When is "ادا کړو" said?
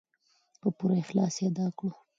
1.49-1.91